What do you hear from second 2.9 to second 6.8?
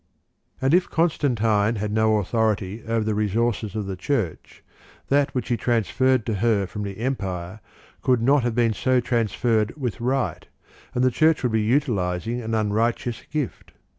the resources of the Church, that which he transferred to her